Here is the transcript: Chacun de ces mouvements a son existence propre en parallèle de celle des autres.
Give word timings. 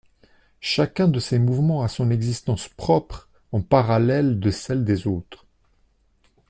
Chacun 0.61 1.07
de 1.07 1.19
ces 1.19 1.37
mouvements 1.37 1.83
a 1.83 1.87
son 1.87 2.09
existence 2.09 2.67
propre 2.67 3.29
en 3.51 3.61
parallèle 3.61 4.39
de 4.39 4.49
celle 4.49 4.83
des 4.83 5.05
autres. 5.05 5.45